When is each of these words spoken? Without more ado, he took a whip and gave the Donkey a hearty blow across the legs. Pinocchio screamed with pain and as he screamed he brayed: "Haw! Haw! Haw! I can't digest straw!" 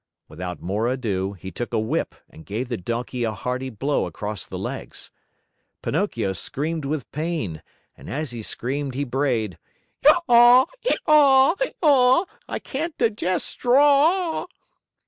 Without 0.27 0.59
more 0.63 0.87
ado, 0.87 1.33
he 1.33 1.51
took 1.51 1.71
a 1.75 1.79
whip 1.79 2.15
and 2.27 2.43
gave 2.43 2.69
the 2.69 2.75
Donkey 2.75 3.23
a 3.23 3.33
hearty 3.33 3.69
blow 3.69 4.07
across 4.07 4.47
the 4.47 4.57
legs. 4.57 5.11
Pinocchio 5.83 6.33
screamed 6.33 6.85
with 6.85 7.11
pain 7.11 7.61
and 7.95 8.09
as 8.09 8.31
he 8.31 8.41
screamed 8.41 8.95
he 8.95 9.03
brayed: 9.03 9.59
"Haw! 10.03 10.65
Haw! 11.05 11.53
Haw! 11.83 12.25
I 12.49 12.57
can't 12.57 12.97
digest 12.97 13.45
straw!" 13.45 14.47